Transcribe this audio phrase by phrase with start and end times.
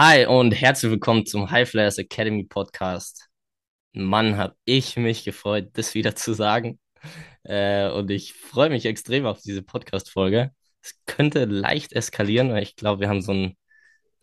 [0.00, 3.28] Hi und herzlich willkommen zum High Flyers Academy Podcast.
[3.92, 6.78] Mann, habe ich mich gefreut, das wieder zu sagen.
[7.42, 10.52] Äh, und ich freue mich extrem auf diese Podcast-Folge.
[10.80, 13.56] Es könnte leicht eskalieren, weil ich glaube, wir haben so einen,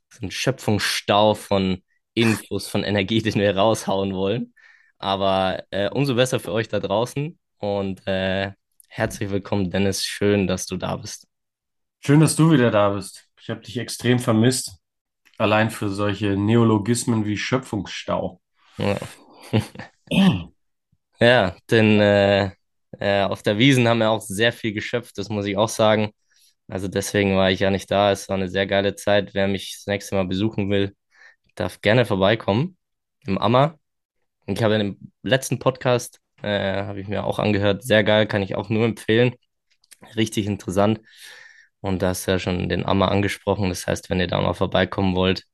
[0.09, 1.83] so einen Schöpfungsstau von
[2.13, 4.53] Infos, von Energie, den wir raushauen wollen.
[4.97, 7.37] Aber äh, umso besser für euch da draußen.
[7.57, 8.53] Und äh,
[8.87, 10.05] herzlich willkommen, Dennis.
[10.05, 11.27] Schön, dass du da bist.
[11.99, 13.27] Schön, dass du wieder da bist.
[13.41, 14.79] Ich habe dich extrem vermisst.
[15.37, 18.41] Allein für solche Neologismen wie Schöpfungsstau.
[18.77, 18.97] Ja.
[21.19, 22.51] Ja, denn äh,
[22.99, 26.11] äh, auf der Wiesen haben wir auch sehr viel geschöpft, das muss ich auch sagen.
[26.67, 28.11] Also deswegen war ich ja nicht da.
[28.11, 29.33] Es war eine sehr geile Zeit.
[29.33, 30.95] Wer mich das nächste Mal besuchen will,
[31.55, 32.77] darf gerne vorbeikommen
[33.27, 33.79] im Ammer.
[34.47, 38.43] Ich habe in dem letzten Podcast, äh, habe ich mir auch angehört, sehr geil, kann
[38.43, 39.35] ich auch nur empfehlen.
[40.15, 41.01] Richtig interessant.
[41.85, 43.69] Und da hast du ja schon den Ammer angesprochen.
[43.69, 45.45] Das heißt, wenn ihr da mal vorbeikommen wollt,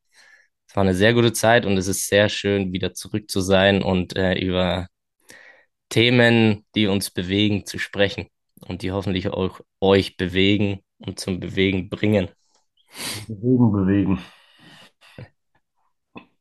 [0.65, 3.83] es war eine sehr gute Zeit und es ist sehr schön, wieder zurück zu sein
[3.83, 4.87] und äh, über
[5.89, 8.27] Themen, die uns bewegen, zu sprechen
[8.61, 12.29] und die hoffentlich auch euch bewegen und zum Bewegen bringen.
[13.27, 14.19] Bewegen, bewegen.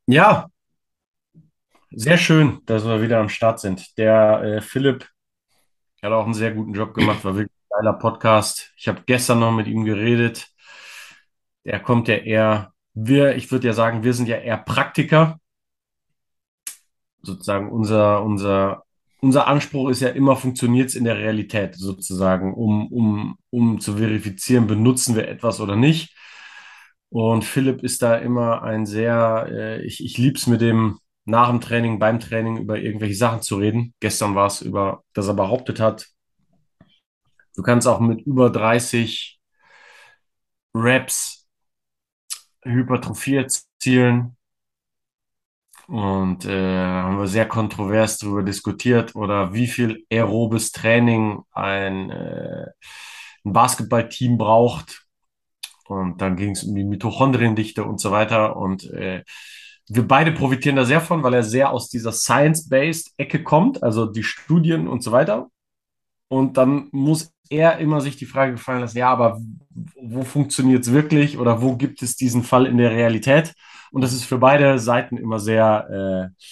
[0.07, 0.47] Ja,
[1.89, 3.97] sehr schön, dass wir wieder am Start sind.
[3.97, 5.09] Der äh, Philipp
[6.01, 8.71] hat auch einen sehr guten Job gemacht, war wirklich geiler Podcast.
[8.77, 10.47] Ich habe gestern noch mit ihm geredet.
[11.63, 15.39] Er kommt ja eher, wir, ich würde ja sagen, wir sind ja eher Praktiker.
[17.21, 18.83] Sozusagen unser, unser,
[19.21, 23.97] unser Anspruch ist ja immer, funktioniert es in der Realität sozusagen, um, um, um zu
[23.97, 26.15] verifizieren, benutzen wir etwas oder nicht.
[27.09, 31.49] Und Philipp ist da immer ein sehr, äh, ich, ich liebe es mit dem nach
[31.49, 33.93] dem Training, beim Training über irgendwelche Sachen zu reden.
[33.99, 36.07] Gestern war es über, dass er behauptet hat,
[37.55, 39.39] du kannst auch mit über 30
[40.73, 41.41] Reps
[42.63, 44.37] Hypertrophie erzielen.
[45.87, 52.67] Und äh, haben wir sehr kontrovers darüber diskutiert, oder wie viel aerobes Training ein, äh,
[53.43, 55.05] ein Basketballteam braucht.
[55.87, 58.55] Und dann ging es um die Mitochondriendichte und so weiter.
[58.55, 59.23] Und äh,
[59.89, 64.05] wir beide profitieren da sehr von, weil er sehr aus dieser Science-Based Ecke kommt, also
[64.05, 65.49] die Studien und so weiter.
[66.29, 69.39] Und dann muss er immer sich die Frage gefallen lassen, ja, aber
[70.01, 73.53] wo funktioniert es wirklich oder wo gibt es diesen Fall in der Realität?
[73.91, 76.43] Und das ist für beide Seiten immer sehr, äh,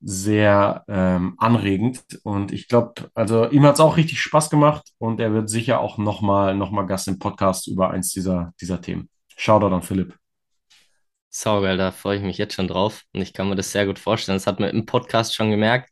[0.00, 2.02] sehr ähm, anregend.
[2.24, 5.80] Und ich glaube, also ihm hat es auch richtig Spaß gemacht und er wird sicher
[5.80, 9.08] auch nochmal noch mal Gast im Podcast über eins dieser, dieser Themen.
[9.36, 10.16] Shoutout an Philipp.
[11.30, 13.98] Saugeil, da freue ich mich jetzt schon drauf und ich kann mir das sehr gut
[13.98, 14.36] vorstellen.
[14.36, 15.90] Das hat man im Podcast schon gemerkt,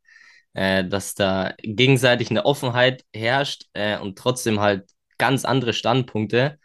[0.57, 6.59] äh, dass da gegenseitig eine Offenheit herrscht äh, und trotzdem halt ganz andere Standpunkte.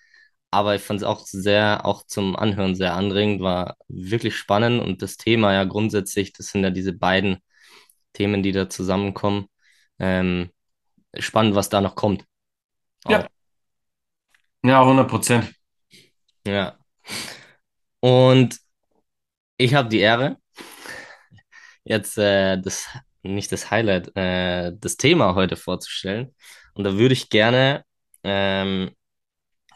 [0.49, 5.01] Aber ich fand es auch sehr, auch zum Anhören sehr anregend, war wirklich spannend und
[5.01, 7.39] das Thema ja grundsätzlich, das sind ja diese beiden
[8.13, 9.47] Themen, die da zusammenkommen.
[9.99, 10.51] Ähm,
[11.17, 12.25] spannend, was da noch kommt.
[13.05, 13.11] Auch.
[13.11, 13.27] Ja,
[14.63, 15.53] ja, hundert Prozent.
[16.47, 16.77] Ja.
[17.99, 18.57] Und
[19.57, 20.37] ich habe die Ehre,
[21.83, 22.87] jetzt äh, das,
[23.23, 26.35] nicht das Highlight, äh, das Thema heute vorzustellen.
[26.73, 27.83] Und da würde ich gerne
[28.23, 28.91] ähm,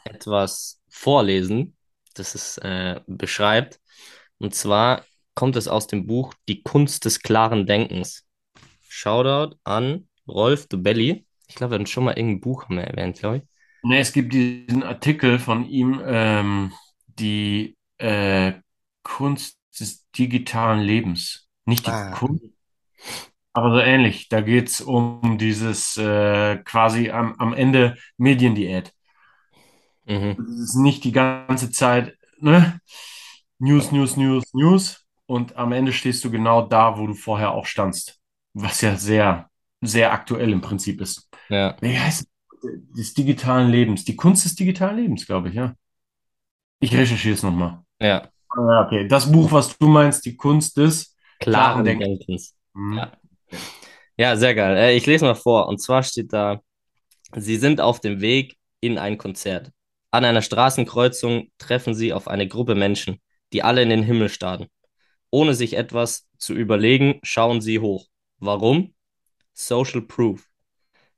[0.04, 1.78] etwas vorlesen,
[2.16, 3.80] das es äh, beschreibt.
[4.38, 8.26] Und zwar kommt es aus dem Buch Die Kunst des klaren Denkens.
[8.88, 11.28] Shoutout an Rolf de Belli.
[11.48, 13.44] Ich glaube, wir haben schon mal irgendein Buch haben wir erwähnt, glaube ich.
[13.84, 16.74] Ne, es gibt diesen Artikel von ihm, ähm,
[17.08, 18.54] die äh,
[19.04, 21.48] Kunst des digitalen Lebens.
[21.66, 22.10] Nicht die Ah.
[22.10, 22.44] Kunst,
[23.56, 24.30] aber so ähnlich.
[24.30, 28.94] Da geht es um dieses äh, quasi am, am Ende Mediendiät.
[30.06, 30.38] Mhm.
[30.40, 32.80] Es ist nicht die ganze Zeit, ne?
[33.60, 35.06] News, News, News, News.
[35.26, 38.20] Und am Ende stehst du genau da, wo du vorher auch standst.
[38.54, 39.50] Was ja sehr,
[39.82, 41.30] sehr aktuell im Prinzip ist.
[41.50, 42.28] Ja, Wie heißt es?
[42.98, 44.06] Des digitalen Lebens.
[44.06, 45.76] Die Kunst des digitalen Lebens, glaube ich, ja.
[46.80, 47.84] Ich recherchiere es nochmal.
[48.00, 48.30] ja.
[48.50, 49.08] Ah, okay.
[49.08, 52.20] Das Buch, was du meinst, die Kunst des klaren Klaren Denkens.
[52.20, 52.56] Denkens.
[52.74, 52.98] Mhm.
[52.98, 53.12] Ja.
[54.18, 54.78] Ja, sehr geil.
[54.78, 55.68] Äh, ich lese mal vor.
[55.68, 56.62] Und zwar steht da,
[57.36, 59.72] Sie sind auf dem Weg in ein Konzert.
[60.12, 63.22] An einer Straßenkreuzung treffen Sie auf eine Gruppe Menschen,
[63.52, 64.68] die alle in den Himmel starren.
[65.32, 68.08] Ohne sich etwas zu überlegen, schauen Sie hoch.
[68.38, 68.94] Warum?
[69.54, 70.46] Social Proof.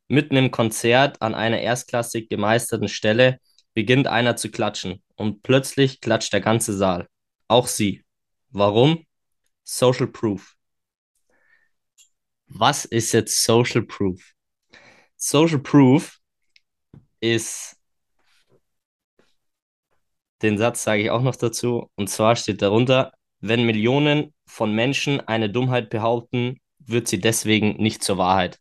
[0.07, 3.39] Mitten im Konzert an einer erstklassig gemeisterten Stelle
[3.74, 7.07] beginnt einer zu klatschen und plötzlich klatscht der ganze Saal.
[7.47, 8.03] Auch Sie.
[8.50, 9.06] Warum?
[9.63, 10.56] Social Proof.
[12.47, 14.33] Was ist jetzt Social Proof?
[15.15, 16.19] Social Proof
[17.19, 17.77] ist
[20.41, 21.89] Den Satz sage ich auch noch dazu.
[21.95, 28.03] Und zwar steht darunter, wenn Millionen von Menschen eine Dummheit behaupten, wird sie deswegen nicht
[28.03, 28.59] zur Wahrheit.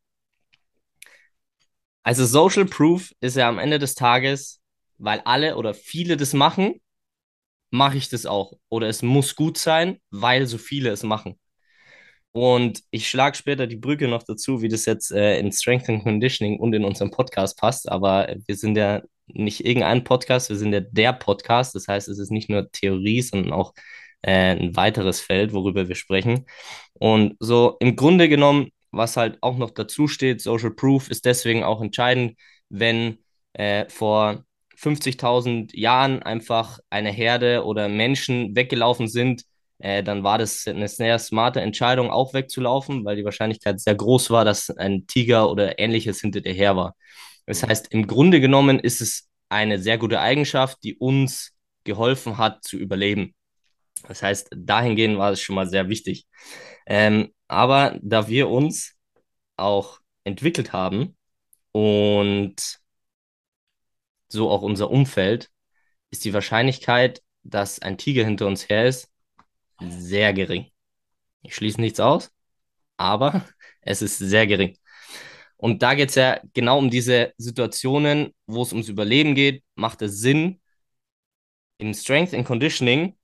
[2.02, 4.60] Also Social Proof ist ja am Ende des Tages,
[4.98, 6.80] weil alle oder viele das machen,
[7.70, 8.54] mache ich das auch.
[8.68, 11.38] Oder es muss gut sein, weil so viele es machen.
[12.36, 16.02] Und ich schlage später die Brücke noch dazu, wie das jetzt äh, in Strength and
[16.02, 17.90] Conditioning und in unserem Podcast passt.
[17.90, 21.74] Aber wir sind ja nicht irgendein Podcast, wir sind ja der Podcast.
[21.74, 23.72] Das heißt, es ist nicht nur Theorie, sondern auch
[24.20, 26.44] äh, ein weiteres Feld, worüber wir sprechen.
[26.92, 31.64] Und so im Grunde genommen, was halt auch noch dazu steht, Social Proof ist deswegen
[31.64, 32.36] auch entscheidend,
[32.68, 33.16] wenn
[33.54, 34.44] äh, vor
[34.78, 39.44] 50.000 Jahren einfach eine Herde oder Menschen weggelaufen sind,
[39.78, 44.31] äh, dann war das eine sehr smarte Entscheidung, auch wegzulaufen, weil die Wahrscheinlichkeit sehr groß
[44.31, 46.94] war, dass ein Tiger oder ähnliches hinter dir her war.
[47.46, 51.52] Das heißt, im Grunde genommen ist es eine sehr gute Eigenschaft, die uns
[51.84, 53.34] geholfen hat zu überleben.
[54.08, 56.26] Das heißt, dahingehend war es schon mal sehr wichtig.
[56.87, 58.94] Ähm, aber da wir uns
[59.56, 61.17] auch entwickelt haben
[61.73, 62.81] und
[64.28, 65.50] so auch unser Umfeld,
[66.11, 69.08] ist die Wahrscheinlichkeit, dass ein Tiger hinter uns her ist,
[69.81, 70.70] sehr gering.
[71.43, 72.31] Ich schließe nichts aus,
[72.96, 73.46] aber
[73.82, 74.78] es ist sehr gering.
[75.56, 79.64] Und da geht es ja genau um diese Situationen, wo es ums Überleben geht.
[79.75, 80.61] Macht es Sinn?
[81.78, 83.17] Im Strength and Conditioning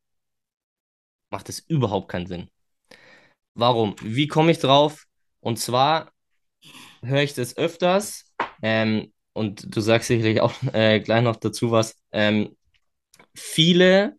[1.31, 2.51] macht es überhaupt keinen Sinn.
[3.55, 3.97] Warum?
[4.03, 5.07] Wie komme ich drauf?
[5.41, 6.13] Und zwar
[7.03, 8.33] höre ich das öfters,
[8.63, 11.97] ähm, und du sagst sicherlich auch äh, gleich noch dazu was.
[12.13, 12.57] Ähm,
[13.35, 14.17] viele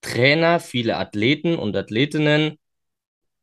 [0.00, 2.58] Trainer, viele Athleten und Athletinnen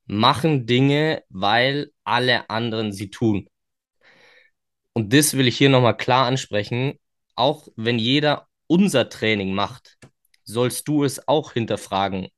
[0.06, 3.48] machen Dinge, weil alle anderen sie tun.
[4.94, 6.94] Und das will ich hier nochmal klar ansprechen.
[7.36, 9.98] Auch wenn jeder unser Training macht,
[10.44, 12.30] sollst du es auch hinterfragen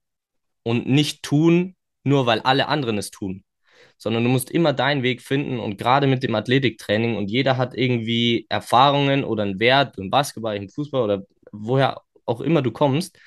[0.63, 3.43] und nicht tun, nur weil alle anderen es tun.
[3.97, 7.75] Sondern du musst immer deinen Weg finden und gerade mit dem Athletiktraining und jeder hat
[7.75, 13.17] irgendwie Erfahrungen oder einen Wert im Basketball, im Fußball oder woher auch immer du kommst,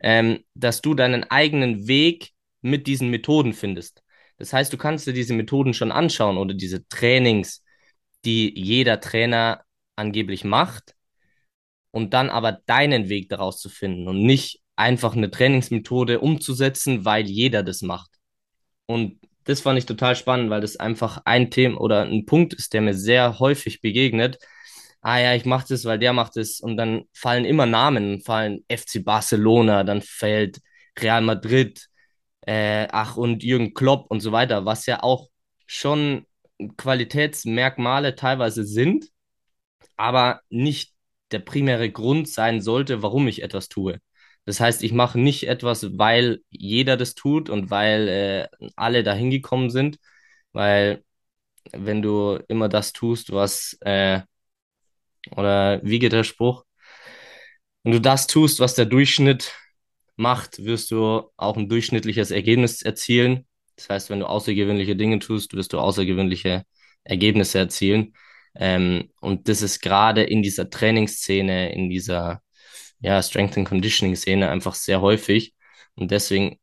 [0.00, 2.30] ähm, dass du deinen eigenen Weg
[2.62, 4.02] mit diesen Methoden findest.
[4.38, 7.62] Das heißt, du kannst dir diese Methoden schon anschauen oder diese Trainings,
[8.24, 9.64] die jeder Trainer
[9.96, 10.94] angeblich macht
[11.90, 17.26] und dann aber deinen Weg daraus zu finden und nicht einfach eine Trainingsmethode umzusetzen, weil
[17.26, 18.10] jeder das macht.
[18.86, 22.72] Und das fand ich total spannend, weil das einfach ein Thema oder ein Punkt ist,
[22.72, 24.38] der mir sehr häufig begegnet.
[25.02, 26.60] Ah ja, ich mache das, weil der macht es.
[26.60, 30.60] Und dann fallen immer Namen, fallen FC Barcelona, dann fällt
[30.98, 31.88] Real Madrid,
[32.42, 35.28] äh, ach und Jürgen Klopp und so weiter, was ja auch
[35.66, 36.26] schon
[36.76, 39.06] Qualitätsmerkmale teilweise sind,
[39.96, 40.94] aber nicht
[41.32, 44.00] der primäre Grund sein sollte, warum ich etwas tue.
[44.46, 49.30] Das heißt, ich mache nicht etwas, weil jeder das tut und weil äh, alle dahin
[49.30, 49.98] gekommen sind,
[50.52, 51.04] weil
[51.72, 54.20] wenn du immer das tust, was, äh,
[55.36, 56.64] oder wie geht der Spruch?
[57.82, 59.54] Wenn du das tust, was der Durchschnitt
[60.16, 63.46] macht, wirst du auch ein durchschnittliches Ergebnis erzielen.
[63.76, 66.64] Das heißt, wenn du außergewöhnliche Dinge tust, wirst du außergewöhnliche
[67.04, 68.14] Ergebnisse erzielen.
[68.54, 72.42] Ähm, und das ist gerade in dieser Trainingsszene, in dieser
[73.00, 75.54] ja, Strength and Conditioning Szene einfach sehr häufig.
[75.94, 76.58] Und deswegen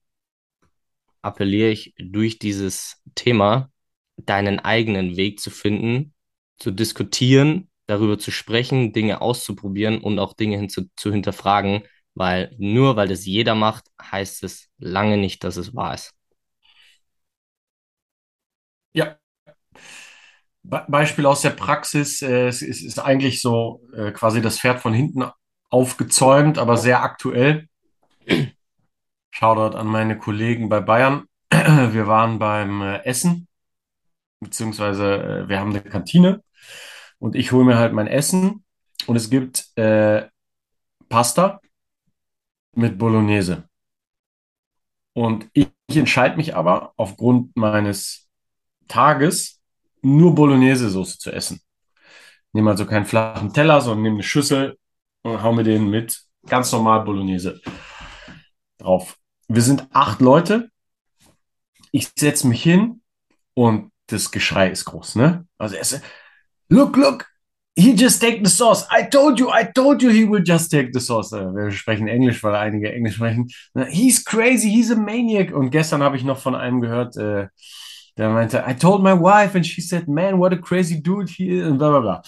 [1.22, 3.72] appelliere ich durch dieses Thema,
[4.18, 6.14] deinen eigenen Weg zu finden,
[6.58, 12.54] zu diskutieren, darüber zu sprechen, Dinge auszuprobieren und auch Dinge hin zu, zu hinterfragen, weil
[12.58, 16.14] nur weil das jeder macht, heißt es lange nicht, dass es wahr ist.
[18.94, 19.18] Ja.
[20.64, 24.82] Be Beispiel aus der Praxis, äh, es ist, ist eigentlich so äh, quasi das Pferd
[24.82, 25.24] von hinten
[25.70, 27.70] aufgezäumt, aber sehr aktuell.
[29.32, 31.26] Shoutout an meine Kollegen bei Bayern.
[31.52, 33.48] Wir waren beim äh, Essen,
[34.42, 36.44] beziehungsweise wir haben eine Kantine
[37.20, 38.64] und ich hole mir halt mein Essen
[39.08, 40.28] und es gibt äh,
[41.10, 41.62] Pasta
[42.74, 43.68] mit Bolognese.
[45.14, 48.28] Und ich, ich entscheide mich aber aufgrund meines
[48.88, 49.60] Tages
[50.02, 51.62] nur Bolognese-Soße zu essen.
[52.54, 54.78] Nehme also keinen flachen Teller, sondern nehme eine Schüssel
[55.24, 57.60] und hau mir den mit ganz normal Bolognese
[58.78, 59.18] drauf.
[59.48, 60.70] Wir sind acht Leute.
[61.92, 63.02] Ich setze mich hin
[63.54, 65.48] und das Geschrei ist groß, ne?
[65.58, 66.02] Also ist,
[66.70, 67.26] look, look,
[67.76, 68.86] he just take the sauce.
[68.90, 71.32] I told you, I told you he will just take the sauce.
[71.32, 73.50] Äh, wir sprechen Englisch, weil einige Englisch sprechen.
[73.90, 75.54] He's crazy, he's a maniac.
[75.54, 77.48] Und gestern habe ich noch von einem gehört, äh,
[78.18, 81.60] der meinte, I told my wife and she said, man, what a crazy dude he
[81.60, 82.22] is und bla bla bla.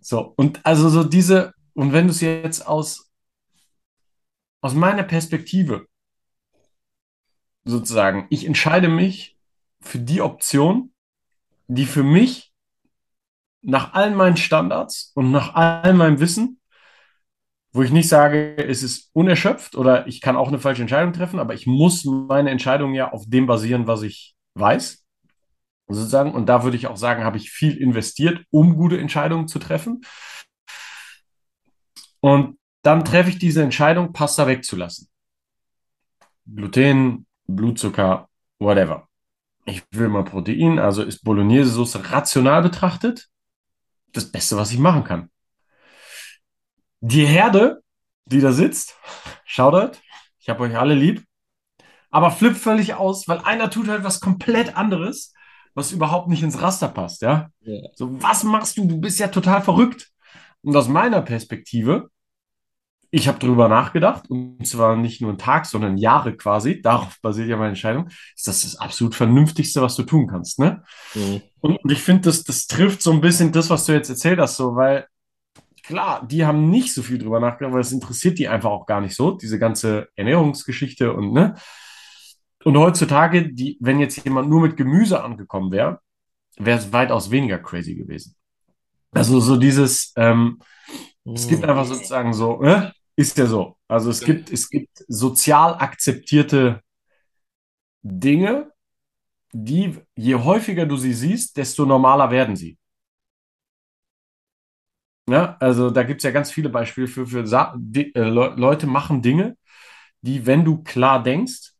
[0.00, 3.10] So, und also so diese, und wenn du es jetzt aus
[4.60, 5.86] aus meiner Perspektive
[7.64, 9.36] sozusagen, ich entscheide mich
[9.80, 10.92] für die Option,
[11.68, 12.49] die für mich
[13.62, 16.60] nach all meinen Standards und nach all meinem Wissen,
[17.72, 21.38] wo ich nicht sage, es ist unerschöpft oder ich kann auch eine falsche Entscheidung treffen,
[21.38, 25.04] aber ich muss meine Entscheidung ja auf dem basieren, was ich weiß.
[25.88, 26.32] Sozusagen.
[26.32, 30.02] Und da würde ich auch sagen, habe ich viel investiert, um gute Entscheidungen zu treffen.
[32.20, 35.08] Und dann treffe ich diese Entscheidung, Pasta wegzulassen.
[36.46, 39.08] Gluten, Blutzucker, whatever.
[39.64, 43.29] Ich will mal Protein, also ist Bolognese-Soße rational betrachtet
[44.12, 45.30] das Beste, was ich machen kann.
[47.00, 47.82] Die Herde,
[48.24, 48.96] die da sitzt,
[49.44, 49.98] Shoutout,
[50.38, 51.24] ich habe euch alle lieb,
[52.10, 55.32] aber flippt völlig aus, weil einer tut halt was komplett anderes,
[55.74, 57.50] was überhaupt nicht ins Raster passt, ja?
[57.60, 57.80] ja.
[57.94, 58.86] So, was machst du?
[58.86, 60.10] Du bist ja total verrückt.
[60.62, 62.10] Und aus meiner Perspektive
[63.12, 67.48] ich habe darüber nachgedacht, und zwar nicht nur einen Tag, sondern Jahre quasi, darauf basiert
[67.48, 70.60] ja meine Entscheidung, ist das das absolut Vernünftigste, was du tun kannst.
[70.60, 70.84] Ne?
[71.14, 71.42] Mhm.
[71.60, 74.38] Und, und, ich finde, das, das trifft so ein bisschen das, was du jetzt erzählt
[74.38, 75.06] hast, so, weil
[75.82, 79.00] klar, die haben nicht so viel drüber nachgedacht, weil es interessiert die einfach auch gar
[79.00, 81.54] nicht so, diese ganze Ernährungsgeschichte und ne.
[82.62, 86.00] Und heutzutage, die, wenn jetzt jemand nur mit Gemüse angekommen wäre,
[86.58, 88.36] wäre es weitaus weniger crazy gewesen.
[89.12, 90.60] Also so dieses, ähm,
[91.24, 91.70] es gibt mhm.
[91.70, 92.90] einfach sozusagen so, äh,
[93.20, 93.76] ist ja so.
[93.86, 96.80] Also es gibt, es gibt sozial akzeptierte
[98.02, 98.72] Dinge,
[99.52, 102.78] die, je häufiger du sie siehst, desto normaler werden sie.
[105.28, 107.44] Ja, also da gibt es ja ganz viele Beispiele für, für
[107.76, 109.56] die, äh, Le Leute machen Dinge,
[110.22, 111.72] die, wenn du klar denkst,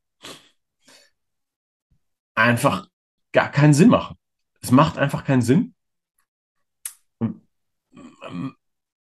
[2.34, 2.88] einfach
[3.32, 4.16] gar keinen Sinn machen.
[4.60, 5.74] Es macht einfach keinen Sinn.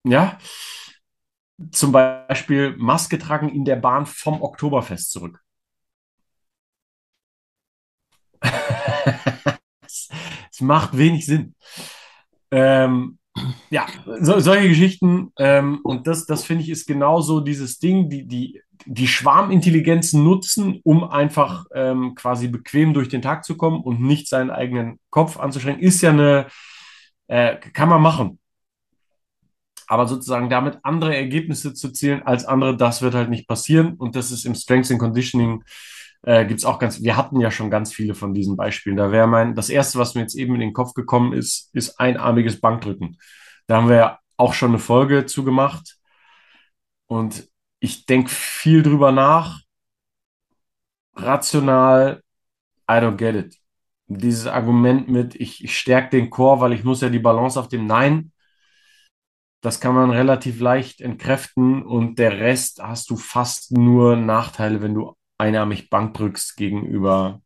[0.04, 0.38] Ja,
[1.70, 5.40] zum Beispiel Maske tragen in der Bahn vom Oktoberfest zurück.
[10.54, 11.54] Es macht wenig Sinn.
[12.50, 13.18] Ähm,
[13.70, 13.86] ja,
[14.20, 15.32] so, solche Geschichten.
[15.38, 20.80] Ähm, und das, das finde ich, ist genauso dieses Ding, die, die, die Schwarmintelligenzen nutzen,
[20.84, 25.38] um einfach ähm, quasi bequem durch den Tag zu kommen und nicht seinen eigenen Kopf
[25.38, 26.48] anzuschränken, ist ja eine,
[27.28, 28.38] äh, kann man machen
[29.92, 33.92] aber sozusagen damit andere Ergebnisse zu zielen als andere, das wird halt nicht passieren.
[33.92, 35.62] Und das ist im Strengths and Conditioning
[36.22, 38.96] äh, gibt es auch ganz, wir hatten ja schon ganz viele von diesen Beispielen.
[38.96, 42.00] Da wäre mein, das erste, was mir jetzt eben in den Kopf gekommen ist, ist
[42.00, 43.18] einarmiges Bankdrücken.
[43.66, 45.98] Da haben wir ja auch schon eine Folge zu gemacht.
[47.06, 47.46] Und
[47.78, 49.60] ich denke viel drüber nach.
[51.16, 52.22] Rational,
[52.90, 53.58] I don't get it.
[54.06, 57.68] Dieses Argument mit, ich, ich stärke den Chor, weil ich muss ja die Balance auf
[57.68, 58.31] dem Nein
[59.62, 64.94] das kann man relativ leicht entkräften und der Rest hast du fast nur Nachteile, wenn
[64.94, 67.40] du einarmig Bank drückst gegenüber,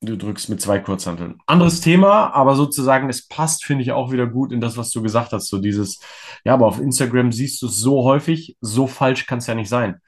[0.00, 1.38] du drückst mit zwei Kurzhanteln.
[1.46, 5.02] Anderes Thema, aber sozusagen, es passt, finde ich, auch wieder gut in das, was du
[5.02, 5.48] gesagt hast.
[5.48, 6.00] So dieses,
[6.44, 9.68] ja, aber auf Instagram siehst du es so häufig, so falsch kann es ja nicht
[9.68, 10.00] sein.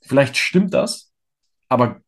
[0.00, 1.12] Vielleicht stimmt das,
[1.68, 2.00] aber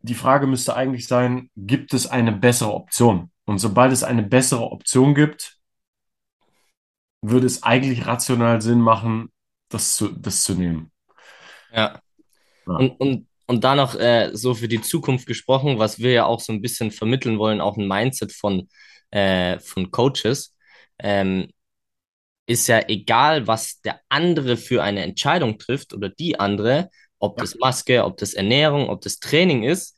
[0.00, 3.30] die Frage müsste eigentlich sein, gibt es eine bessere Option?
[3.44, 5.58] Und sobald es eine bessere Option gibt,
[7.30, 9.32] würde es eigentlich rational Sinn machen,
[9.68, 10.92] das zu, das zu nehmen.
[11.72, 12.00] Ja.
[12.66, 12.74] ja.
[12.74, 16.40] Und, und, und da noch äh, so für die Zukunft gesprochen, was wir ja auch
[16.40, 18.68] so ein bisschen vermitteln wollen, auch ein Mindset von,
[19.10, 20.54] äh, von Coaches,
[20.98, 21.48] ähm,
[22.46, 27.44] ist ja egal, was der andere für eine Entscheidung trifft oder die andere, ob ja.
[27.44, 29.96] das Maske, ob das Ernährung, ob das Training ist,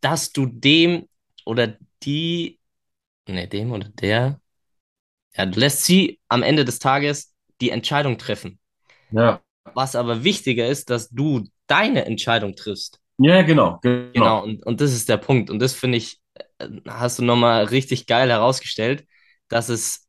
[0.00, 1.08] dass du dem
[1.46, 2.60] oder die,
[3.26, 4.40] ne, dem oder der,
[5.36, 8.58] ja, du lässt sie am Ende des Tages die Entscheidung treffen.
[9.10, 9.40] Ja.
[9.74, 13.00] Was aber wichtiger ist, dass du deine Entscheidung triffst.
[13.18, 13.78] Ja, genau.
[13.82, 15.50] Genau, genau und, und das ist der Punkt.
[15.50, 16.18] Und das finde ich,
[16.58, 19.04] äh, hast du nochmal richtig geil herausgestellt,
[19.48, 20.06] dass es,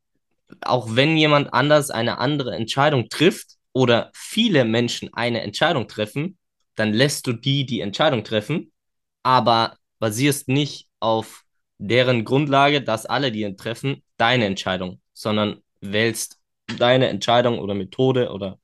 [0.61, 6.37] auch wenn jemand anders eine andere Entscheidung trifft oder viele Menschen eine Entscheidung treffen,
[6.75, 8.71] dann lässt du die die Entscheidung treffen,
[9.23, 11.43] aber basierst nicht auf
[11.77, 16.39] deren Grundlage, dass alle die treffen, deine Entscheidung sondern wählst
[16.77, 18.57] deine Entscheidung oder Methode oder.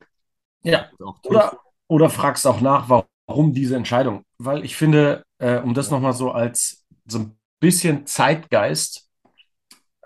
[0.64, 0.90] Ja,
[1.24, 2.88] oder, oder fragst auch nach,
[3.28, 4.24] warum diese Entscheidung.
[4.38, 9.10] Weil ich finde, äh, um das nochmal so als so ein bisschen Zeitgeist,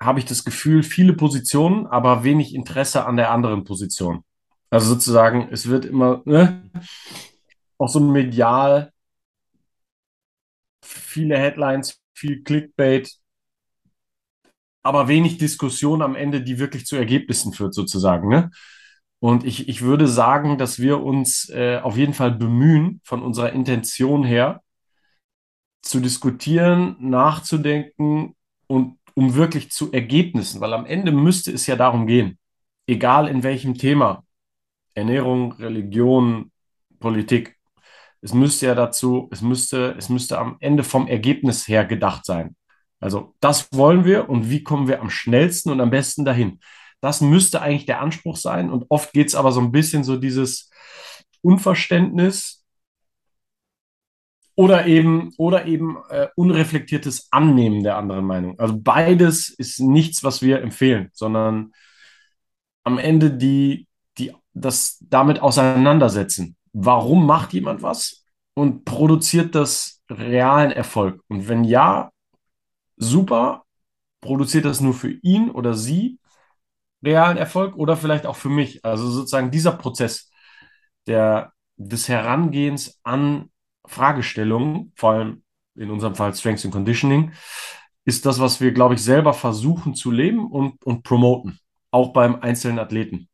[0.02, 4.24] habe ich das Gefühl, viele Positionen, aber wenig Interesse an der anderen Position.
[4.72, 6.68] Also sozusagen, es wird immer ne,
[7.78, 8.92] auch so medial
[10.82, 13.19] viele Headlines, viel Clickbait,
[14.84, 18.30] aber wenig Diskussion am Ende, die wirklich zu Ergebnissen führt, sozusagen.
[18.30, 18.52] Ne?
[19.20, 23.52] Und ich, ich würde sagen, dass wir uns äh, auf jeden Fall bemühen, von unserer
[23.52, 24.62] Intention her,
[25.82, 28.36] zu diskutieren, nachzudenken
[28.68, 32.38] und um wirklich zu Ergebnissen, weil am Ende müsste es ja darum gehen,
[32.88, 34.24] egal in welchem Thema,
[34.94, 36.52] Ernährung, Religion,
[37.00, 37.58] Politik,
[38.22, 42.56] es müsste ja dazu, es müsste, es müsste am Ende vom Ergebnis her gedacht sein.
[43.00, 46.60] Also das wollen wir und wie kommen wir am schnellsten und am besten dahin?
[47.02, 50.18] Das müsste eigentlich der Anspruch sein und oft geht es aber so ein bisschen so
[50.18, 50.70] dieses
[51.42, 52.66] Unverständnis
[54.56, 58.60] oder eben, oder eben äh, unreflektiertes Annehmen der anderen Meinung.
[58.60, 61.72] Also beides ist nichts, was wir empfehlen, sondern
[62.84, 63.88] am Ende die,
[64.18, 66.58] die das damit auseinandersetzen.
[66.74, 71.22] Warum macht jemand was und produziert das realen Erfolg?
[71.30, 72.12] Und wenn ja,
[73.00, 73.64] super,
[74.22, 76.20] produziert das nur für ihn oder sie
[77.02, 78.86] realen Erfolg oder vielleicht auch für mich?
[78.86, 80.30] Also sozusagen dieser Prozess
[81.08, 83.50] der, des Herangehens an
[83.86, 85.44] Fragestellungen, vor allem
[85.76, 87.32] in unserem Fall Strengths and Conditioning,
[88.06, 91.60] ist das, was wir, glaube ich, selber versuchen zu leben und, und promoten,
[91.92, 93.30] auch beim einzelnen Athleten.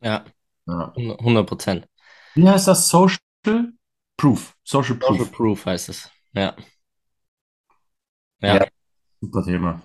[0.00, 0.24] Ja,
[0.66, 0.92] ja.
[0.96, 1.88] 100 Prozent.
[2.34, 2.88] Wie heißt das?
[2.88, 3.18] Social
[4.16, 4.54] Proof.
[4.64, 5.18] Social Proof.
[5.18, 6.10] Social Proof heißt es.
[6.32, 6.56] Ja.
[8.42, 8.56] Ja.
[8.56, 8.66] ja.
[9.20, 9.82] Super Thema.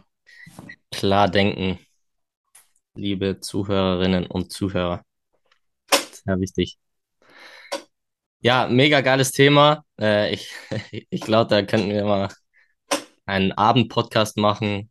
[0.92, 1.80] Klar denken,
[2.96, 5.04] liebe Zuhörerinnen und Zuhörer.
[5.92, 6.78] Sehr wichtig.
[8.40, 9.84] Ja, mega geiles Thema.
[10.00, 10.52] Äh, ich
[11.10, 12.30] ich glaube, da könnten wir mal
[13.26, 14.90] einen Abendpodcast machen,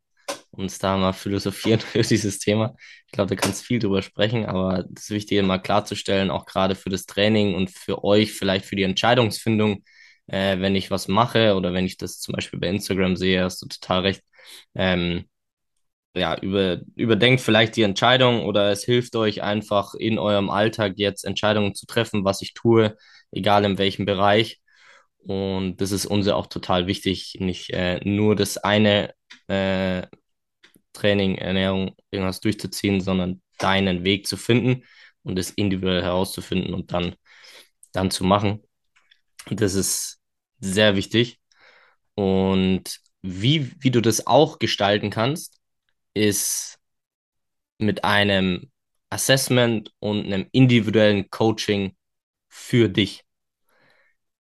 [0.51, 2.77] uns da mal philosophieren für dieses Thema.
[3.07, 6.91] Ich glaube, da kannst viel drüber sprechen, aber das Wichtige mal klarzustellen, auch gerade für
[6.91, 9.83] das Training und für euch, vielleicht für die Entscheidungsfindung,
[10.27, 13.63] äh, wenn ich was mache oder wenn ich das zum Beispiel bei Instagram sehe, hast
[13.63, 14.23] du total recht.
[14.75, 15.27] Ähm,
[16.15, 21.25] ja, über, überdenkt vielleicht die Entscheidung oder es hilft euch einfach in eurem Alltag jetzt
[21.25, 22.97] Entscheidungen zu treffen, was ich tue,
[23.33, 24.61] egal in welchem Bereich.
[25.19, 29.13] Und das ist uns auch total wichtig, nicht äh, nur das eine
[29.49, 30.07] äh,
[30.93, 34.85] Training, Ernährung, irgendwas durchzuziehen, sondern deinen Weg zu finden
[35.23, 37.17] und es individuell herauszufinden und dann,
[37.93, 38.63] dann zu machen.
[39.51, 40.16] Das ist
[40.61, 41.41] sehr wichtig.
[42.15, 45.61] Und wie, wie du das auch gestalten kannst,
[46.15, 46.79] ist
[47.79, 48.71] mit einem
[49.11, 51.97] Assessment und einem individuellen Coaching
[52.49, 53.25] für dich.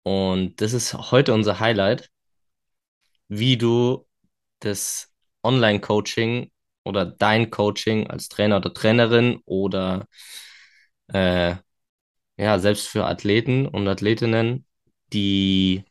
[0.02, 2.10] Und das ist heute unser Highlight,
[3.28, 4.06] wie du
[4.60, 6.50] das Online-Coaching
[6.84, 10.06] oder dein Coaching als Trainer oder Trainerin oder
[11.08, 11.56] äh,
[12.36, 14.66] ja, selbst für Athleten und Athletinnen,
[15.12, 15.84] die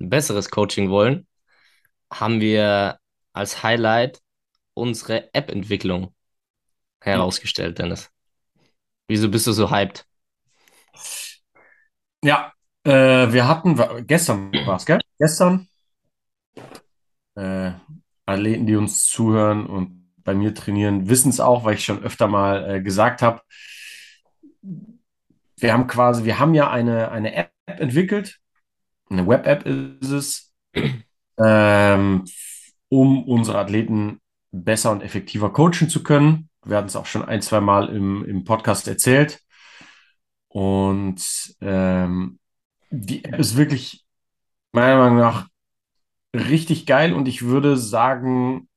[0.00, 1.26] ein besseres Coaching wollen,
[2.12, 2.98] haben wir
[3.32, 4.20] als Highlight
[4.74, 6.14] unsere App-Entwicklung
[7.00, 8.10] herausgestellt, Dennis.
[9.08, 10.06] Wieso bist du so hyped?
[12.22, 12.52] Ja,
[12.84, 12.90] äh,
[13.32, 15.00] wir hatten, gestern war es, gell?
[15.18, 15.68] Gestern,
[17.36, 17.72] äh,
[18.26, 22.28] Athleten, die uns zuhören und bei mir trainieren, wissen es auch, weil ich schon öfter
[22.28, 23.42] mal äh, gesagt habe.
[25.56, 28.40] Wir haben quasi, wir haben ja eine, eine App entwickelt,
[29.10, 30.52] eine Web-App ist es,
[31.38, 32.24] ähm,
[32.88, 36.48] um unsere Athleten besser und effektiver coachen zu können.
[36.64, 39.40] Wir hatten es auch schon ein, zwei Mal im, im Podcast erzählt.
[40.48, 42.38] Und ähm,
[42.90, 44.04] die App ist wirklich
[44.72, 45.48] meiner Meinung nach
[46.34, 48.68] richtig geil und ich würde sagen,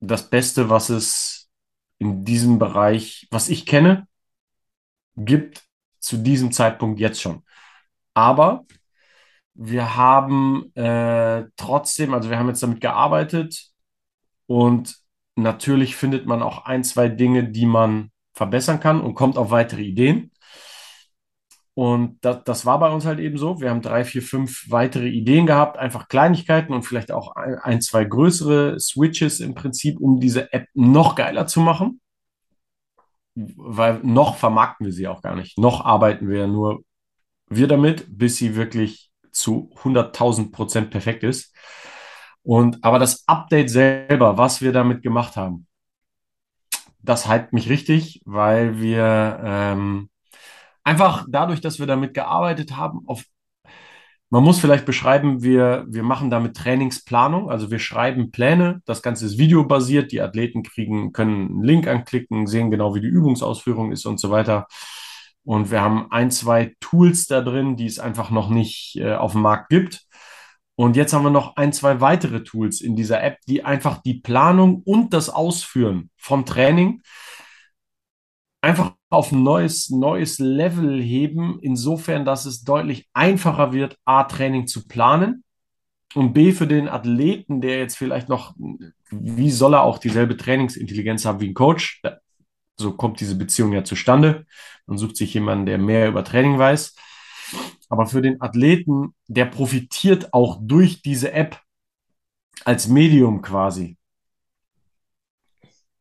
[0.00, 1.50] das Beste, was es
[1.98, 4.06] in diesem Bereich, was ich kenne,
[5.16, 5.62] gibt
[6.00, 7.42] zu diesem Zeitpunkt jetzt schon.
[8.12, 8.66] Aber
[9.54, 13.70] wir haben äh, trotzdem, also wir haben jetzt damit gearbeitet
[14.46, 14.96] und
[15.36, 19.82] natürlich findet man auch ein, zwei Dinge, die man verbessern kann und kommt auf weitere
[19.82, 20.32] Ideen.
[21.74, 23.60] Und das, das war bei uns halt eben so.
[23.60, 27.80] Wir haben drei, vier, fünf weitere Ideen gehabt, einfach Kleinigkeiten und vielleicht auch ein, ein
[27.80, 32.00] zwei größere Switches im Prinzip, um diese App noch geiler zu machen.
[33.34, 35.58] Weil noch vermarkten wir sie auch gar nicht.
[35.58, 36.84] Noch arbeiten wir nur
[37.48, 41.54] wir damit, bis sie wirklich zu 100.000 Prozent perfekt ist.
[42.42, 45.66] Und aber das Update selber, was wir damit gemacht haben,
[47.02, 50.10] das hypt mich richtig, weil wir ähm,
[50.84, 53.24] einfach dadurch, dass wir damit gearbeitet haben, auf
[54.30, 59.26] man muss vielleicht beschreiben, wir, wir machen damit Trainingsplanung, also wir schreiben Pläne, das Ganze
[59.26, 64.06] ist videobasiert, die Athleten kriegen, können einen Link anklicken, sehen genau, wie die Übungsausführung ist
[64.06, 64.66] und so weiter.
[65.44, 69.32] Und wir haben ein, zwei Tools da drin, die es einfach noch nicht äh, auf
[69.32, 70.06] dem Markt gibt.
[70.76, 74.14] Und jetzt haben wir noch ein, zwei weitere Tools in dieser App, die einfach die
[74.14, 77.02] Planung und das Ausführen vom Training
[78.64, 84.66] einfach auf ein neues, neues Level heben, insofern, dass es deutlich einfacher wird, A, Training
[84.66, 85.44] zu planen
[86.14, 88.54] und B, für den Athleten, der jetzt vielleicht noch,
[89.10, 92.00] wie soll er auch dieselbe Trainingsintelligenz haben wie ein Coach?
[92.76, 94.46] So kommt diese Beziehung ja zustande.
[94.86, 96.94] Man sucht sich jemanden, der mehr über Training weiß.
[97.88, 101.60] Aber für den Athleten, der profitiert auch durch diese App
[102.64, 103.98] als Medium quasi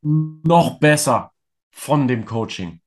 [0.01, 1.31] noch besser
[1.71, 2.81] von dem Coaching.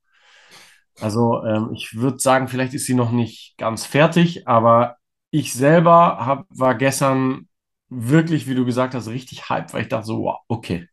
[0.99, 4.97] Also ähm, ich würde sagen, vielleicht ist sie noch nicht ganz fertig, aber
[5.29, 7.47] ich selber hab, war gestern
[7.89, 10.87] wirklich, wie du gesagt hast, richtig hyped, weil ich dachte so, wow, okay.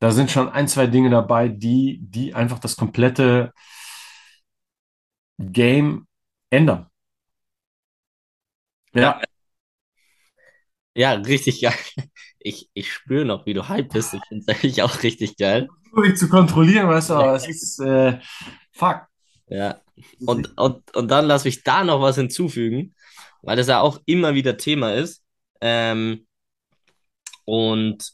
[0.00, 3.52] Da sind schon ein, zwei Dinge dabei, die, die einfach das komplette
[5.38, 6.06] Game
[6.50, 6.88] ändern.
[8.92, 9.20] Ja.
[10.94, 11.74] Ja, richtig geil.
[12.40, 14.14] Ich, ich spüre noch, wie du hype bist.
[14.14, 15.68] Ich finde es eigentlich auch richtig geil.
[15.90, 18.20] Schwierig zu kontrollieren, weißt du, aber es ist äh,
[18.72, 19.06] fuck.
[19.48, 19.80] Ja.
[20.24, 22.94] Und, und, und dann lass mich da noch was hinzufügen,
[23.42, 25.24] weil das ja auch immer wieder Thema ist.
[25.60, 26.26] Ähm,
[27.44, 28.12] und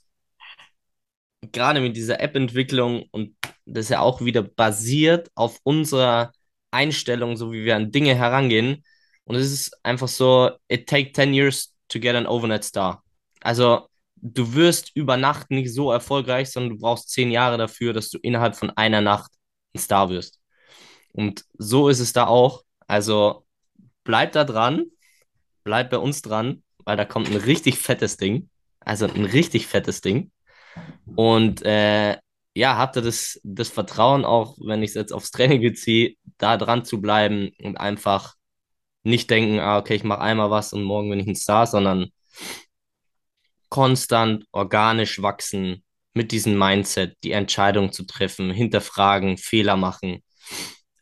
[1.53, 6.33] gerade mit dieser App-Entwicklung und das ja auch wieder basiert auf unserer
[6.71, 8.85] Einstellung, so wie wir an Dinge herangehen.
[9.25, 13.03] Und es ist einfach so, it take 10 years to get an overnight star.
[13.41, 18.11] Also du wirst über Nacht nicht so erfolgreich, sondern du brauchst 10 Jahre dafür, dass
[18.11, 19.31] du innerhalb von einer Nacht
[19.75, 20.41] ein Star wirst.
[21.13, 22.65] Und so ist es da auch.
[22.87, 23.47] Also
[24.03, 24.87] bleib da dran,
[25.63, 28.51] bleib bei uns dran, weil da kommt ein richtig fettes Ding.
[28.81, 30.31] Also ein richtig fettes Ding.
[31.17, 32.19] Und äh,
[32.55, 36.85] ja, ihr das, das Vertrauen, auch wenn ich es jetzt aufs Training beziehe, da dran
[36.85, 38.35] zu bleiben und einfach
[39.03, 42.11] nicht denken, ah, okay, ich mache einmal was und morgen bin ich ein Star, sondern
[43.69, 45.85] konstant, organisch wachsen
[46.15, 50.23] mit diesem Mindset, die Entscheidung zu treffen, hinterfragen, Fehler machen.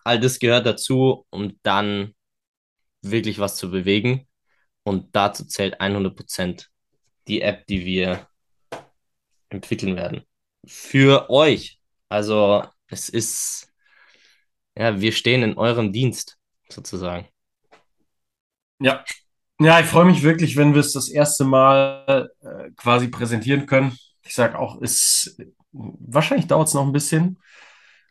[0.04, 2.14] All das gehört dazu, um dann
[3.02, 4.26] wirklich was zu bewegen.
[4.84, 6.66] Und dazu zählt 100%
[7.28, 8.26] die App, die wir
[9.52, 10.22] entwickeln werden.
[10.66, 11.78] Für euch.
[12.08, 13.72] Also es ist,
[14.76, 16.38] ja, wir stehen in eurem Dienst
[16.68, 17.28] sozusagen.
[18.80, 19.04] Ja.
[19.60, 23.96] Ja, ich freue mich wirklich, wenn wir es das erste Mal äh, quasi präsentieren können.
[24.24, 25.36] Ich sage auch, es
[25.72, 27.40] wahrscheinlich dauert es noch ein bisschen,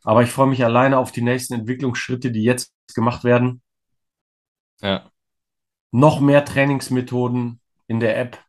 [0.03, 3.61] aber ich freue mich alleine auf die nächsten Entwicklungsschritte, die jetzt gemacht werden.
[4.81, 5.11] Ja.
[5.91, 8.39] Noch mehr Trainingsmethoden in der App,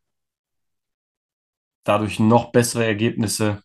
[1.84, 3.62] dadurch noch bessere Ergebnisse,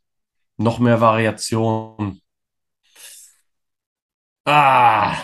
[0.57, 2.21] noch mehr Variation.
[4.45, 5.17] Ah.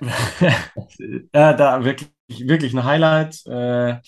[1.34, 3.44] ja, da wirklich, wirklich ein Highlight.
[3.46, 4.00] Äh,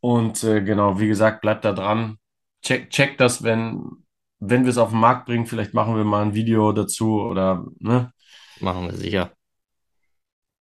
[0.00, 2.18] und äh, genau, wie gesagt, bleibt da dran.
[2.62, 3.82] Check, check das, wenn,
[4.40, 5.46] wenn wir es auf den Markt bringen.
[5.46, 8.12] Vielleicht machen wir mal ein Video dazu oder ne?
[8.60, 9.32] Machen wir sicher.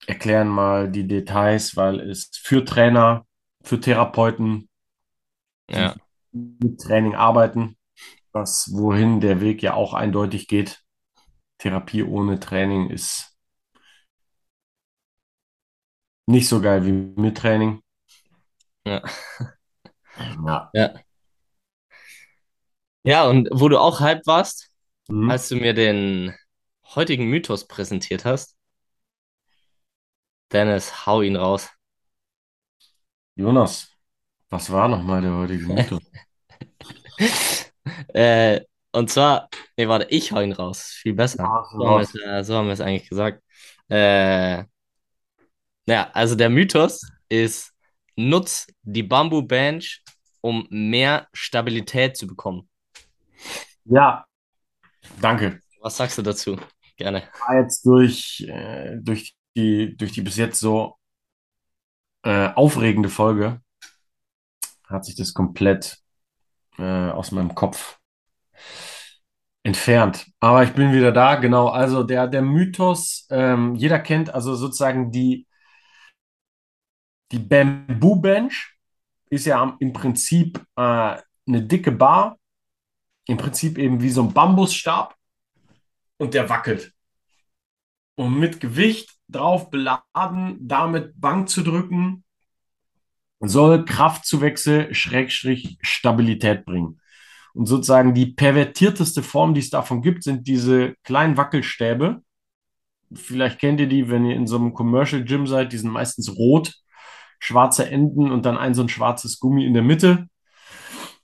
[0.07, 3.25] Erklären mal die Details, weil es für Trainer,
[3.63, 4.69] für Therapeuten,
[5.69, 5.95] Ja.
[6.31, 7.77] mit Training arbeiten,
[8.33, 10.83] was wohin der Weg ja auch eindeutig geht.
[11.59, 13.37] Therapie ohne Training ist
[16.27, 17.81] nicht so geil wie mit Training.
[18.85, 19.01] Ja.
[20.45, 20.69] Ja.
[20.73, 20.93] Ja.
[23.03, 24.71] Ja, und wo du auch hyped warst,
[25.09, 25.29] Mhm.
[25.29, 26.33] als du mir den
[26.95, 28.55] heutigen Mythos präsentiert hast,
[30.51, 31.69] Dennis, hau ihn raus.
[33.37, 33.94] Jonas,
[34.55, 36.01] was war nochmal der heutige Mythos?
[38.13, 40.81] äh, und zwar, nee, warte, ich hau ihn raus.
[41.01, 41.43] Viel besser.
[41.43, 42.09] Ach, So haben wir raus.
[42.15, 43.43] es, äh, so haben wir es eigentlich gesagt.
[43.89, 44.63] Äh,
[45.87, 47.71] ja, also der Mythos ist,
[48.15, 50.01] nutz die Bamboo Bench,
[50.41, 52.69] um mehr Stabilität zu bekommen.
[53.85, 54.25] Ja,
[55.21, 55.59] danke.
[55.81, 56.57] Was sagst du dazu?
[56.97, 57.23] Gerne.
[57.47, 60.95] War jetzt durch, äh, durch die, durch die bis jetzt so
[62.23, 63.61] äh, aufregende Folge
[64.87, 65.97] hat sich das komplett
[66.77, 67.99] äh, aus meinem Kopf
[69.63, 70.27] entfernt.
[70.39, 71.69] Aber ich bin wieder da, genau.
[71.69, 75.47] Also der, der Mythos, ähm, jeder kennt also sozusagen die,
[77.31, 78.75] die Bamboo Bench,
[79.29, 80.81] ist ja im Prinzip äh,
[81.47, 82.37] eine dicke Bar,
[83.27, 85.15] im Prinzip eben wie so ein Bambusstab
[86.17, 86.93] und der wackelt.
[88.15, 92.24] Und mit Gewicht drauf beladen, damit Bank zu drücken,
[93.47, 96.99] soll Kraftzuwächse, Schrägstrich, Stabilität bringen.
[97.53, 102.21] Und sozusagen die pervertierteste Form, die es davon gibt, sind diese kleinen Wackelstäbe.
[103.13, 106.35] Vielleicht kennt ihr die, wenn ihr in so einem Commercial Gym seid, die sind meistens
[106.35, 106.73] rot,
[107.39, 110.27] schwarze Enden und dann ein so ein schwarzes Gummi in der Mitte.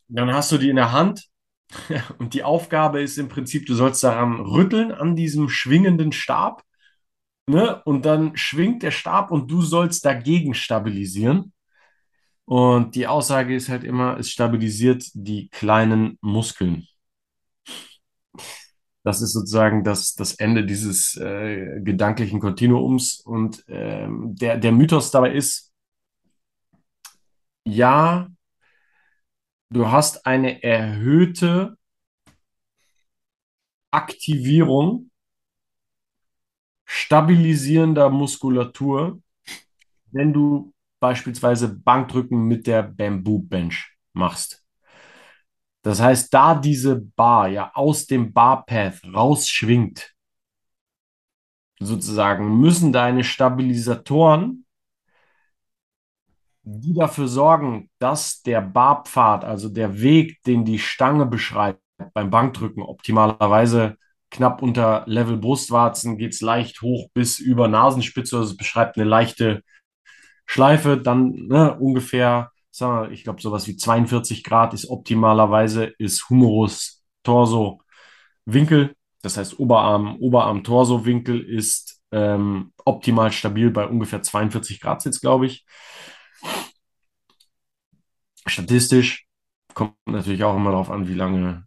[0.07, 1.31] Dann hast du die in der Hand,
[2.17, 6.63] Und die Aufgabe ist im Prinzip, du sollst daran rütteln, an diesem schwingenden Stab.
[7.47, 7.81] Ne?
[7.83, 11.53] Und dann schwingt der Stab und du sollst dagegen stabilisieren.
[12.51, 16.85] Und die Aussage ist halt immer, es stabilisiert die kleinen Muskeln.
[19.03, 23.21] Das ist sozusagen das, das Ende dieses äh, gedanklichen Kontinuums.
[23.21, 25.71] Und ähm, der, der Mythos dabei ist,
[27.63, 28.27] ja,
[29.69, 31.77] du hast eine erhöhte
[33.91, 35.09] Aktivierung
[36.83, 39.21] stabilisierender Muskulatur,
[40.11, 44.63] wenn du beispielsweise Bankdrücken mit der Bamboo Bench machst.
[45.81, 50.13] Das heißt, da diese Bar ja aus dem Barpath rausschwingt,
[51.79, 54.65] sozusagen, müssen deine Stabilisatoren,
[56.63, 61.81] die dafür sorgen, dass der Barpfad, also der Weg, den die Stange beschreibt
[62.13, 63.97] beim Bankdrücken, optimalerweise
[64.29, 69.07] knapp unter Level Brustwarzen, geht es leicht hoch bis über Nasenspitze, also es beschreibt eine
[69.07, 69.63] leichte
[70.51, 76.29] Schleife, dann ne, ungefähr, sagen wir, ich glaube, sowas wie 42 Grad ist optimalerweise, ist
[76.29, 77.81] Humerus Torso
[78.43, 78.93] Winkel.
[79.21, 85.65] Das heißt, Oberarm, Oberarm-Torso-Winkel ist ähm, optimal stabil bei ungefähr 42 Grad jetzt, glaube ich.
[88.45, 89.27] Statistisch
[89.73, 91.65] kommt natürlich auch immer darauf an, wie lange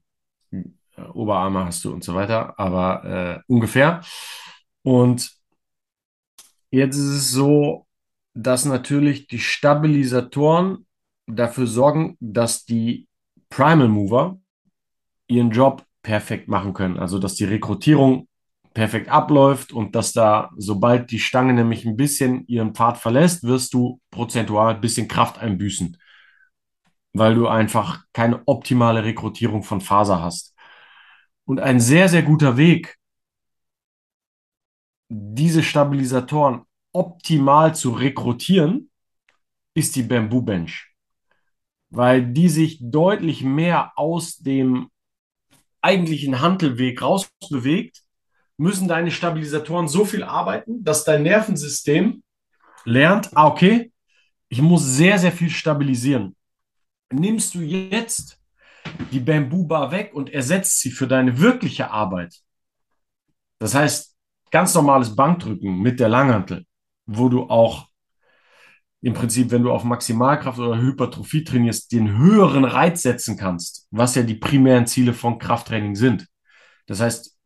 [0.50, 4.02] äh, Oberarme hast du und so weiter, aber äh, ungefähr.
[4.82, 5.32] Und
[6.70, 7.83] jetzt ist es so,
[8.34, 10.86] dass natürlich die Stabilisatoren
[11.26, 13.08] dafür sorgen, dass die
[13.48, 14.38] Primal Mover
[15.28, 16.98] ihren Job perfekt machen können.
[16.98, 18.28] Also, dass die Rekrutierung
[18.74, 23.72] perfekt abläuft und dass da, sobald die Stange nämlich ein bisschen ihren Pfad verlässt, wirst
[23.72, 25.96] du prozentual ein bisschen Kraft einbüßen,
[27.12, 30.54] weil du einfach keine optimale Rekrutierung von Faser hast.
[31.44, 32.96] Und ein sehr, sehr guter Weg,
[35.08, 36.62] diese Stabilisatoren
[36.94, 38.90] optimal zu rekrutieren,
[39.74, 40.94] ist die Bamboo Bench,
[41.90, 44.88] weil die sich deutlich mehr aus dem
[45.82, 48.02] eigentlichen Handelweg rausbewegt,
[48.56, 52.22] müssen deine Stabilisatoren so viel arbeiten, dass dein Nervensystem
[52.84, 53.92] lernt, ah, okay,
[54.48, 56.36] ich muss sehr, sehr viel stabilisieren.
[57.12, 58.40] Nimmst du jetzt
[59.10, 62.40] die Bamboo Bar weg und ersetzt sie für deine wirkliche Arbeit.
[63.58, 64.16] Das heißt,
[64.50, 66.66] ganz normales Bankdrücken mit der Langhantel,
[67.06, 67.88] wo du auch
[69.00, 74.14] im Prinzip, wenn du auf Maximalkraft oder Hypertrophie trainierst, den höheren Reiz setzen kannst, was
[74.14, 76.26] ja die primären Ziele von Krafttraining sind.
[76.86, 77.36] Das heißt,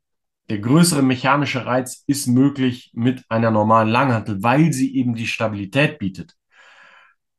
[0.51, 5.99] der größere mechanische Reiz ist möglich mit einer normalen Langhantel, weil sie eben die Stabilität
[5.99, 6.35] bietet.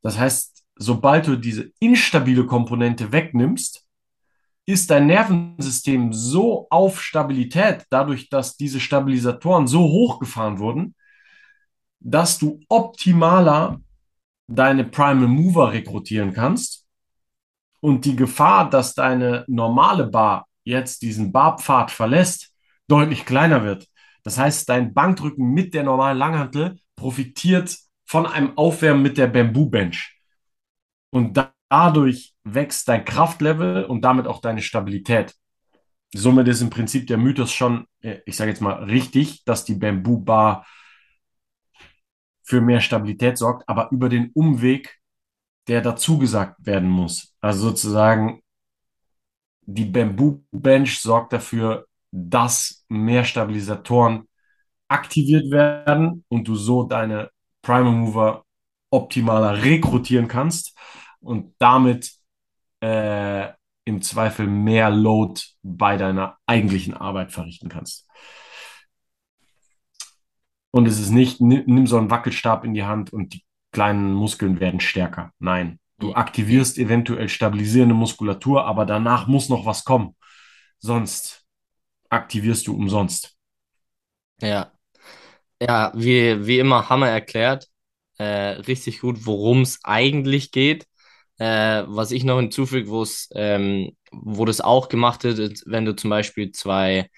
[0.02, 3.86] Das heißt, sobald du diese instabile Komponente wegnimmst,
[4.66, 10.94] ist dein Nervensystem so auf Stabilität, dadurch, dass diese Stabilisatoren so hochgefahren wurden,
[12.00, 13.82] dass du optimaler
[14.48, 16.86] deine Primal Mover rekrutieren kannst
[17.82, 22.54] und die Gefahr, dass deine normale Bar jetzt diesen Barpfad verlässt,
[22.88, 23.88] deutlich kleiner wird.
[24.24, 29.70] Das heißt, dein Bankdrücken mit der normalen Langhantel profitiert von einem Aufwärmen mit der Bamboo
[29.70, 30.20] Bench.
[31.12, 35.36] Und dadurch wächst dein Kraftlevel und damit auch deine Stabilität.
[36.14, 39.76] Somit ist im Prinzip der Mythos schon, äh, ich sage jetzt mal, richtig, dass die
[39.76, 40.66] Bamboo Bar
[42.50, 44.98] für mehr Stabilität sorgt, aber über den Umweg,
[45.68, 47.36] der dazu gesagt werden muss.
[47.42, 48.42] Also sozusagen
[49.62, 54.28] die Bamboo Bench sorgt dafür, dass mehr Stabilisatoren
[54.88, 57.30] aktiviert werden und du so deine
[57.62, 58.46] Primer Mover
[58.90, 60.76] optimaler rekrutieren kannst
[61.20, 62.12] und damit
[62.82, 63.50] äh,
[63.86, 68.08] im Zweifel mehr Load bei deiner eigentlichen Arbeit verrichten kannst.
[70.72, 74.60] Und es ist nicht, nimm so einen Wackelstab in die Hand und die kleinen Muskeln
[74.60, 75.32] werden stärker.
[75.40, 80.16] Nein, du aktivierst eventuell stabilisierende Muskulatur, aber danach muss noch was kommen.
[80.80, 81.46] Sonst
[82.10, 83.36] aktivierst du umsonst.
[84.42, 84.72] Ja,
[85.62, 87.68] ja, wie, wie immer wir erklärt,
[88.18, 88.24] äh,
[88.68, 90.86] richtig gut, worum es eigentlich geht.
[91.38, 95.96] Äh, was ich noch hinzufüge, wo es, ähm, wo das auch gemacht wird, wenn du
[95.96, 97.10] zum Beispiel zwei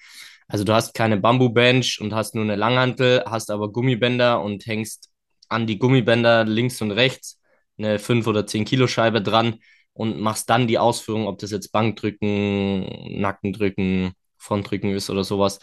[0.52, 5.10] also du hast keine Bambu-Bench und hast nur eine Langhantel, hast aber Gummibänder und hängst
[5.48, 7.40] an die Gummibänder links und rechts
[7.78, 9.60] eine 5 oder 10 Kilo Scheibe dran
[9.94, 15.58] und machst dann die Ausführung, ob das jetzt Bankdrücken, Nackendrücken, Frontdrücken ist oder sowas.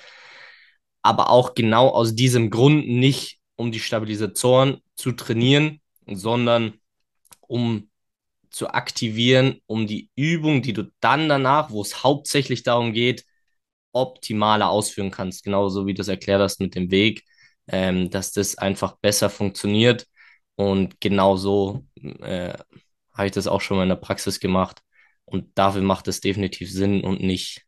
[1.04, 6.74] Aber auch genau aus diesem Grund nicht, um die Stabilisatoren zu trainieren, sondern
[7.42, 7.92] um
[8.50, 13.24] zu aktivieren, um die Übung, die du dann danach, wo es hauptsächlich darum geht,
[14.00, 15.44] optimaler ausführen kannst.
[15.44, 17.24] Genauso wie du es erklärt hast mit dem Weg,
[17.68, 20.08] ähm, dass das einfach besser funktioniert.
[20.56, 21.86] Und genauso
[22.22, 22.54] äh,
[23.14, 24.82] habe ich das auch schon mal in der Praxis gemacht.
[25.26, 27.66] Und dafür macht es definitiv Sinn und nicht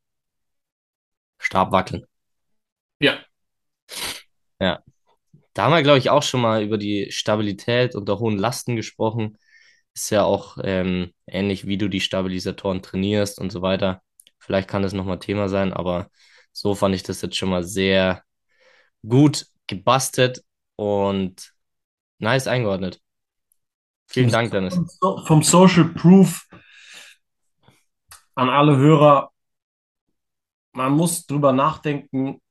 [1.38, 2.06] Stab wackeln.
[3.00, 3.20] Ja.
[4.60, 4.84] Ja.
[5.54, 9.38] Da haben wir, glaube ich, auch schon mal über die Stabilität unter hohen Lasten gesprochen.
[9.94, 14.02] Ist ja auch ähm, ähnlich, wie du die Stabilisatoren trainierst und so weiter.
[14.42, 16.10] Vielleicht kann das nochmal Thema sein, aber
[16.52, 18.24] so fand ich das jetzt schon mal sehr
[19.08, 20.44] gut gebastelt
[20.76, 21.54] und
[22.18, 23.00] nice eingeordnet.
[24.08, 24.80] Vielen Dank, Dennis.
[25.26, 26.48] Vom Social Proof
[28.34, 29.32] an alle Hörer,
[30.74, 32.42] man muss drüber nachdenken,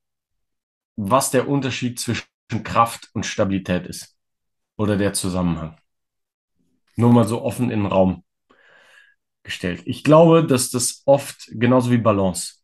[0.95, 2.29] was der Unterschied zwischen
[2.63, 4.17] Kraft und Stabilität ist.
[4.77, 5.77] Oder der Zusammenhang.
[6.95, 8.23] Nur mal so offen in den Raum
[9.51, 9.83] gestellt.
[9.85, 12.55] Ich glaube, dass das oft, genauso wie Balance,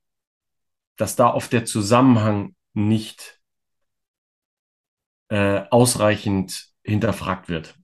[0.96, 3.40] dass da oft der Zusammenhang nicht
[5.28, 7.74] äh, ausreichend hinterfragt wird.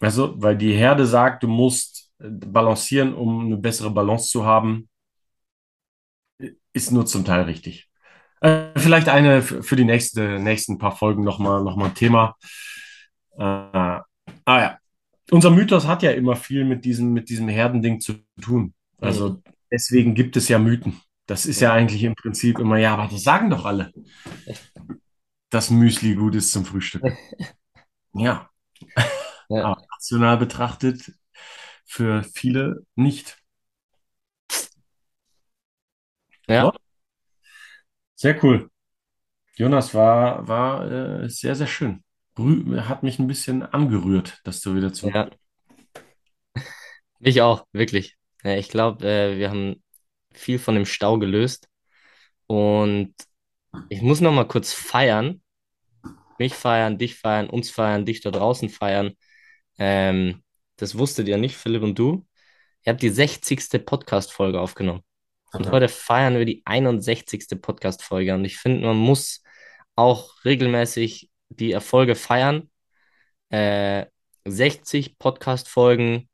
[0.00, 4.88] Also, weil die Herde sagt, du musst äh, balancieren, um eine bessere Balance zu haben,
[6.72, 7.88] ist nur zum Teil richtig.
[8.40, 12.36] Äh, vielleicht eine für die nächste, nächsten paar Folgen nochmal noch mal Thema.
[13.38, 14.04] Äh, ah
[14.46, 14.78] ja,
[15.30, 18.74] unser Mythos hat ja immer viel mit diesem, mit diesem Herdending zu tun.
[19.00, 19.42] Also mhm.
[19.70, 21.00] deswegen gibt es ja Mythen.
[21.26, 21.72] Das ist ja.
[21.72, 23.92] eigentlich im Prinzip immer, ja, aber das sagen doch alle.
[25.48, 27.02] Dass Müsli gut ist zum Frühstück.
[28.12, 28.50] ja.
[29.48, 29.64] ja.
[29.64, 31.12] Aber rational betrachtet
[31.86, 33.38] für viele nicht.
[36.46, 36.64] Ja.
[36.64, 36.72] So?
[38.16, 38.70] Sehr cool.
[39.56, 40.90] Jonas, war, war
[41.22, 42.02] äh, sehr, sehr schön.
[42.36, 45.08] Hat mich ein bisschen angerührt, dass du wieder zu.
[45.08, 45.30] Ja.
[47.20, 48.16] Ich auch, wirklich.
[48.42, 49.82] Ich glaube, äh, wir haben
[50.32, 51.68] viel von dem Stau gelöst.
[52.46, 53.14] Und
[53.88, 55.40] ich muss noch mal kurz feiern.
[56.38, 59.12] Mich feiern, dich feiern, uns feiern, dich da draußen feiern.
[59.78, 60.42] Ähm,
[60.76, 62.26] das wusstet ihr nicht, Philipp und du.
[62.84, 63.86] Ihr habt die 60.
[63.86, 65.02] Podcast-Folge aufgenommen.
[65.52, 67.60] Und heute feiern wir die 61.
[67.62, 68.34] Podcast-Folge.
[68.34, 69.42] Und ich finde, man muss
[69.94, 72.70] auch regelmäßig die Erfolge feiern.
[73.50, 74.06] Äh,
[74.44, 76.28] 60 Podcast-Folgen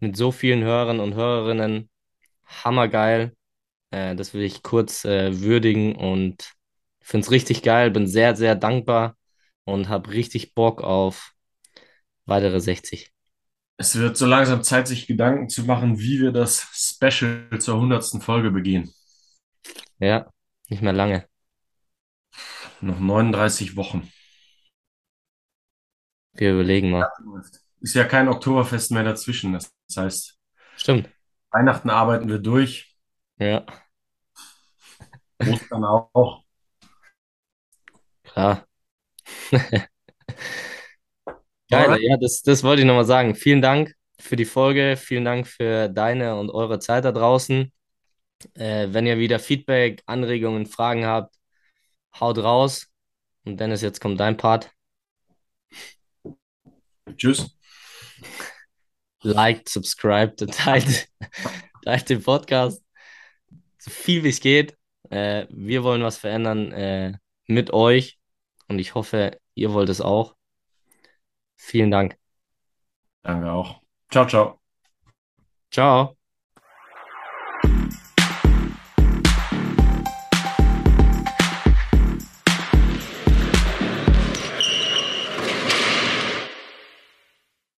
[0.00, 1.90] mit so vielen Hörern und Hörerinnen.
[2.46, 3.34] Hammergeil.
[3.90, 6.54] Äh, das will ich kurz äh, würdigen und
[7.00, 7.90] finde es richtig geil.
[7.90, 9.16] Bin sehr, sehr dankbar
[9.64, 11.32] und habe richtig Bock auf
[12.26, 13.12] weitere 60.
[13.80, 18.22] Es wird so langsam Zeit, sich Gedanken zu machen, wie wir das Special zur 100.
[18.22, 18.92] Folge begehen.
[20.00, 20.28] Ja,
[20.68, 21.26] nicht mehr lange.
[22.80, 24.10] Noch 39 Wochen.
[26.38, 27.10] Wir überlegen mal.
[27.80, 29.52] Ist ja kein Oktoberfest mehr dazwischen.
[29.52, 30.38] Das heißt,
[30.76, 31.10] Stimmt.
[31.50, 32.96] Weihnachten arbeiten wir durch.
[33.38, 33.66] Ja.
[35.40, 36.44] Ostern auch.
[38.22, 38.66] Klar.
[41.70, 43.34] Geil, ja, das, das wollte ich nochmal sagen.
[43.34, 47.72] Vielen Dank für die Folge, vielen Dank für deine und eure Zeit da draußen.
[48.54, 51.34] Äh, wenn ihr wieder Feedback, Anregungen, Fragen habt,
[52.18, 52.86] haut raus.
[53.44, 54.70] Und Dennis, jetzt kommt dein Part.
[57.18, 57.56] Tschüss.
[59.22, 61.08] Liked, subscribed, teilt,
[61.84, 62.82] teilt den Podcast
[63.78, 64.76] so viel wie es geht.
[65.10, 68.18] Äh, wir wollen was verändern äh, mit euch
[68.68, 70.36] und ich hoffe, ihr wollt es auch.
[71.56, 72.16] Vielen Dank.
[73.22, 73.80] Danke auch.
[74.10, 74.60] Ciao, ciao.
[75.70, 76.17] Ciao.